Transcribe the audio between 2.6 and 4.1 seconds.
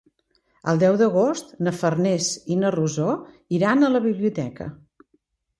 na Rosó iran a la